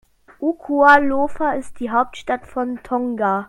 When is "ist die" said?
1.59-1.91